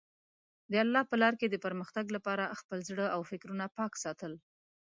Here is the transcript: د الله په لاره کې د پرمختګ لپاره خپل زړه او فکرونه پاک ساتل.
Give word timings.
د 0.71 0.73
الله 0.83 1.01
په 1.09 1.15
لاره 1.21 1.37
کې 1.39 1.47
د 1.49 1.55
پرمختګ 1.65 2.05
لپاره 2.15 2.55
خپل 2.59 2.79
زړه 2.89 3.05
او 3.15 3.21
فکرونه 3.29 3.65
پاک 3.77 3.93
ساتل. 4.03 4.33